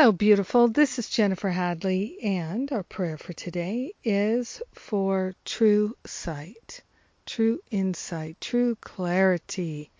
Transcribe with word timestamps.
Hello, 0.00 0.12
beautiful. 0.12 0.66
This 0.66 0.98
is 0.98 1.10
Jennifer 1.10 1.50
Hadley, 1.50 2.16
and 2.22 2.72
our 2.72 2.82
prayer 2.82 3.18
for 3.18 3.34
today 3.34 3.92
is 4.02 4.62
for 4.72 5.34
true 5.44 5.94
sight, 6.06 6.80
true 7.26 7.60
insight, 7.70 8.40
true 8.40 8.76
clarity. 8.76 9.90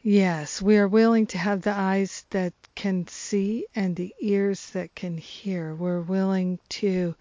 Yes, 0.00 0.62
we 0.62 0.76
are 0.76 0.86
willing 0.86 1.26
to 1.26 1.38
have 1.38 1.62
the 1.62 1.72
eyes 1.72 2.24
that 2.30 2.52
can 2.76 3.08
see 3.08 3.66
and 3.74 3.96
the 3.96 4.14
ears 4.20 4.70
that 4.70 4.94
can 4.94 5.18
hear. 5.18 5.74
We're 5.74 6.00
willing 6.00 6.60
to 6.78 7.16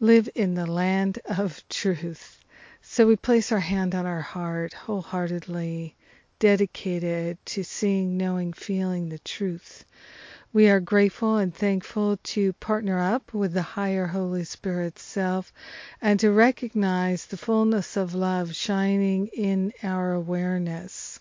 live 0.00 0.28
in 0.34 0.54
the 0.54 0.66
land 0.66 1.20
of 1.26 1.62
truth. 1.68 2.42
So 2.82 3.06
we 3.06 3.14
place 3.14 3.52
our 3.52 3.60
hand 3.60 3.94
on 3.94 4.04
our 4.04 4.20
heart 4.20 4.74
wholeheartedly, 4.74 5.94
dedicated 6.40 7.38
to 7.46 7.62
seeing, 7.62 8.16
knowing, 8.16 8.52
feeling 8.52 9.10
the 9.10 9.20
truth. 9.20 9.84
We 10.56 10.70
are 10.70 10.80
grateful 10.80 11.36
and 11.36 11.54
thankful 11.54 12.16
to 12.16 12.54
partner 12.54 12.98
up 12.98 13.34
with 13.34 13.52
the 13.52 13.60
higher 13.60 14.06
Holy 14.06 14.44
Spirit 14.44 14.98
self 14.98 15.52
and 16.00 16.18
to 16.20 16.30
recognize 16.32 17.26
the 17.26 17.36
fullness 17.36 17.94
of 17.94 18.14
love 18.14 18.56
shining 18.56 19.26
in 19.34 19.74
our 19.82 20.14
awareness. 20.14 21.20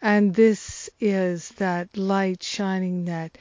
And 0.00 0.34
this 0.34 0.88
is 1.00 1.50
that 1.58 1.98
light 1.98 2.42
shining 2.42 3.04
that 3.04 3.36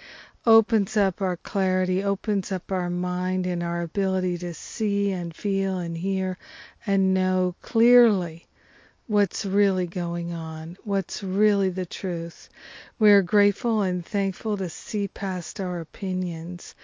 opens 0.45 0.97
up 0.97 1.21
our 1.21 1.37
clarity, 1.37 2.03
opens 2.03 2.51
up 2.51 2.69
our 2.69 2.89
mind 2.89 3.47
and 3.47 3.63
our 3.63 3.83
ability 3.83 4.37
to 4.39 4.53
see 4.53 5.11
and 5.13 5.33
feel 5.33 5.77
and 5.77 5.97
hear 5.97 6.37
and 6.85 7.13
know 7.13 7.55
clearly 7.61 8.47
what's 9.11 9.45
really 9.45 9.85
going 9.87 10.31
on, 10.31 10.77
what's 10.85 11.21
really 11.21 11.69
the 11.69 11.85
truth. 11.85 12.47
We 12.97 13.11
are 13.11 13.21
grateful 13.21 13.81
and 13.81 14.05
thankful 14.05 14.55
to 14.55 14.69
see 14.69 15.09
past 15.09 15.59
our 15.59 15.81
opinions. 15.81 16.75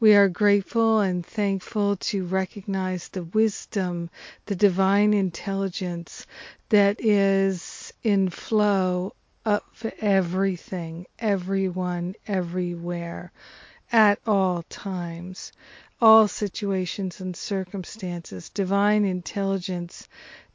We 0.00 0.16
are 0.16 0.28
grateful 0.28 0.98
and 0.98 1.24
thankful 1.24 1.94
to 1.98 2.26
recognize 2.26 3.06
the 3.06 3.22
wisdom, 3.22 4.10
the 4.46 4.56
divine 4.56 5.14
intelligence 5.14 6.26
that 6.70 7.00
is 7.00 7.92
in 8.02 8.30
flow 8.30 9.14
of 9.44 9.62
everything, 10.00 11.06
everyone, 11.20 12.16
everywhere, 12.26 13.30
at 13.92 14.18
all 14.26 14.64
times 14.64 15.52
all 16.00 16.28
situations 16.28 17.20
and 17.20 17.34
circumstances. 17.34 18.50
Divine 18.50 19.04
intelligence 19.04 20.08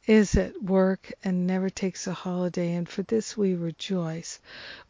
is 0.06 0.34
at 0.34 0.60
work 0.62 1.12
and 1.22 1.46
never 1.46 1.70
takes 1.70 2.06
a 2.06 2.12
holiday, 2.12 2.74
and 2.74 2.88
for 2.88 3.02
this 3.02 3.36
we 3.36 3.54
rejoice. 3.54 4.40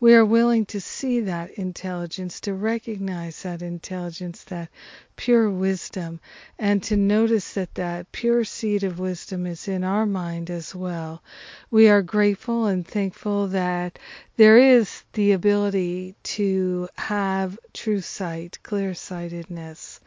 We 0.01 0.15
are 0.15 0.25
willing 0.25 0.65
to 0.67 0.81
see 0.81 1.21
that 1.21 1.51
intelligence, 1.53 2.41
to 2.41 2.55
recognize 2.55 3.43
that 3.43 3.61
intelligence, 3.61 4.45
that 4.45 4.71
pure 5.17 5.51
wisdom, 5.51 6.19
and 6.59 6.83
to 6.85 6.97
notice 6.97 7.53
that 7.53 7.75
that 7.75 8.11
pure 8.13 8.45
seed 8.45 8.85
of 8.85 8.99
wisdom 8.99 9.47
is 9.47 9.69
in 9.69 9.85
our 9.85 10.07
mind 10.07 10.49
as 10.51 10.75
well. 10.75 11.23
We 11.71 11.89
are 11.91 12.03
grateful 12.03 12.67
and 12.67 12.87
thankful 12.87 13.49
that 13.49 13.99
there 14.37 14.57
is 14.57 15.05
the 15.13 15.33
ability 15.33 16.15
to 16.23 16.89
have 16.97 17.59
true 17.75 18.01
sight, 18.01 18.59
clear 18.63 18.95
sightedness, 18.95 20.01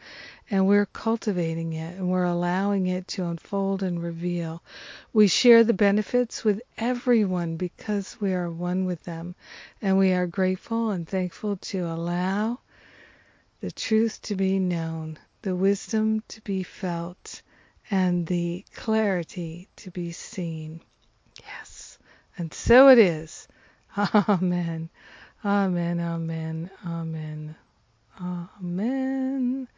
and 0.50 0.66
we're 0.66 0.86
cultivating 0.86 1.72
it 1.74 1.96
and 1.96 2.10
we're 2.10 2.24
allowing 2.24 2.88
it 2.88 3.06
to 3.06 3.24
unfold 3.24 3.84
and 3.84 4.02
reveal. 4.02 4.62
We 5.12 5.28
share 5.28 5.62
the 5.62 5.72
benefits 5.72 6.42
with 6.42 6.60
everyone 6.76 7.56
because 7.56 8.20
we 8.20 8.34
are 8.34 8.50
one 8.50 8.84
with 8.84 9.04
them, 9.04 9.36
and 9.80 9.96
we 9.96 10.12
are 10.12 10.26
grateful 10.26 10.90
and 10.90 11.08
thankful 11.08 11.56
to 11.58 11.86
allow 11.86 12.58
the 13.60 13.70
truth 13.70 14.20
to 14.22 14.34
be 14.34 14.58
known, 14.58 15.18
the 15.42 15.54
wisdom 15.54 16.22
to 16.28 16.40
be 16.40 16.64
felt, 16.64 17.42
and 17.90 18.26
the 18.26 18.64
clarity 18.74 19.68
to 19.76 19.90
be 19.92 20.10
seen. 20.10 20.80
Yes, 21.40 21.98
and 22.36 22.52
so 22.52 22.88
it 22.88 22.98
is. 22.98 23.46
Amen. 23.96 24.90
Amen. 25.44 26.00
Amen. 26.00 26.70
Amen. 26.86 27.56
Amen. 28.20 29.68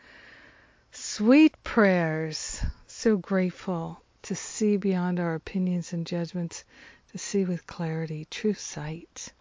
Sweet 0.93 1.55
prayers. 1.63 2.63
So 2.87 3.17
grateful 3.17 4.01
to 4.23 4.35
see 4.35 4.77
beyond 4.77 5.21
our 5.21 5.35
opinions 5.35 5.93
and 5.93 6.07
judgments, 6.07 6.65
to 7.13 7.19
see 7.19 7.45
with 7.45 7.67
clarity, 7.67 8.27
true 8.31 8.55
sight. 8.55 9.33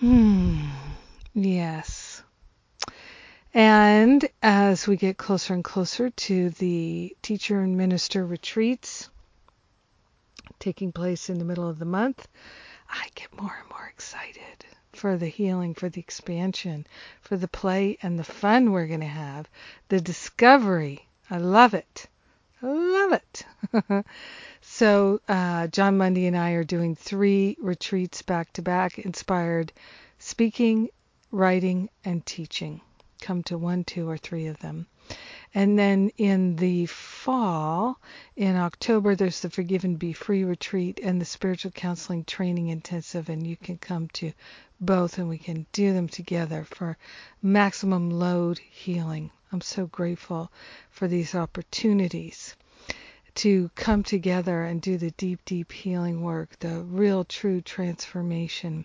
Hmm. 0.00 0.68
Yes. 1.34 2.22
And 3.52 4.28
as 4.42 4.86
we 4.86 4.96
get 4.96 5.18
closer 5.18 5.54
and 5.54 5.64
closer 5.64 6.10
to 6.10 6.50
the 6.50 7.16
teacher 7.22 7.60
and 7.60 7.76
minister 7.76 8.24
retreats 8.24 9.10
taking 10.58 10.92
place 10.92 11.28
in 11.28 11.38
the 11.38 11.44
middle 11.44 11.68
of 11.68 11.78
the 11.78 11.84
month, 11.84 12.26
I 12.88 13.08
get 13.14 13.40
more 13.40 13.54
and 13.60 13.70
more 13.70 13.86
excited 13.86 14.64
for 14.92 15.16
the 15.16 15.28
healing, 15.28 15.74
for 15.74 15.88
the 15.88 16.00
expansion, 16.00 16.86
for 17.20 17.36
the 17.36 17.48
play 17.48 17.98
and 18.02 18.18
the 18.18 18.24
fun 18.24 18.72
we're 18.72 18.86
going 18.86 19.00
to 19.00 19.06
have, 19.06 19.48
the 19.88 20.00
discovery. 20.00 21.06
I 21.30 21.38
love 21.38 21.74
it. 21.74 22.06
I 22.62 22.66
love 22.66 23.12
it. 23.12 24.04
so, 24.60 25.20
uh, 25.28 25.68
Jon 25.68 25.98
Mundy 25.98 26.26
and 26.26 26.36
I 26.36 26.52
are 26.52 26.64
doing 26.64 26.96
three 26.96 27.56
retreats 27.60 28.22
back 28.22 28.52
to 28.54 28.62
back, 28.62 28.98
inspired 28.98 29.72
speaking, 30.18 30.88
writing, 31.30 31.88
and 32.04 32.24
teaching. 32.26 32.80
Come 33.20 33.42
to 33.44 33.58
one, 33.58 33.84
two, 33.84 34.08
or 34.08 34.16
three 34.16 34.46
of 34.46 34.58
them. 34.58 34.86
And 35.54 35.78
then 35.78 36.10
in 36.18 36.56
the 36.56 36.86
fall, 36.86 37.98
in 38.36 38.56
October, 38.56 39.16
there's 39.16 39.40
the 39.40 39.48
Forgive 39.48 39.84
and 39.84 39.98
Be 39.98 40.12
Free 40.12 40.44
retreat 40.44 41.00
and 41.02 41.20
the 41.20 41.24
Spiritual 41.24 41.70
Counseling 41.70 42.24
Training 42.24 42.68
Intensive, 42.68 43.28
and 43.28 43.46
you 43.46 43.56
can 43.56 43.78
come 43.78 44.08
to 44.08 44.32
both 44.80 45.18
and 45.18 45.28
we 45.28 45.38
can 45.38 45.66
do 45.72 45.92
them 45.92 46.08
together 46.08 46.64
for 46.64 46.98
maximum 47.40 48.10
load 48.10 48.58
healing. 48.58 49.30
I'm 49.50 49.62
so 49.62 49.86
grateful 49.86 50.52
for 50.90 51.08
these 51.08 51.34
opportunities 51.34 52.54
to 53.36 53.70
come 53.74 54.02
together 54.02 54.64
and 54.64 54.82
do 54.82 54.98
the 54.98 55.12
deep, 55.12 55.44
deep 55.44 55.72
healing 55.72 56.22
work, 56.22 56.58
the 56.58 56.82
real, 56.82 57.24
true 57.24 57.60
transformation. 57.60 58.84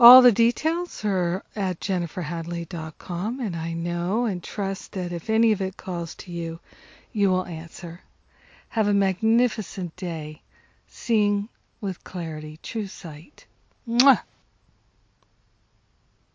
All 0.00 0.22
the 0.22 0.30
details 0.30 1.04
are 1.04 1.42
at 1.56 1.80
jenniferhadley.com, 1.80 3.40
and 3.40 3.56
I 3.56 3.72
know 3.72 4.26
and 4.26 4.40
trust 4.40 4.92
that 4.92 5.10
if 5.12 5.28
any 5.28 5.50
of 5.50 5.60
it 5.60 5.76
calls 5.76 6.14
to 6.16 6.30
you, 6.30 6.60
you 7.12 7.30
will 7.30 7.44
answer. 7.46 8.02
Have 8.68 8.86
a 8.86 8.94
magnificent 8.94 9.96
day, 9.96 10.42
seeing 10.86 11.48
with 11.80 12.04
clarity, 12.04 12.60
true 12.62 12.86
sight. 12.86 13.46
Mwah! 13.88 14.20